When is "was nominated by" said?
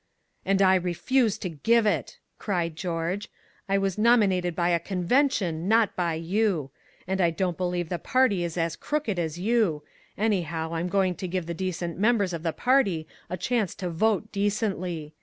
3.77-4.69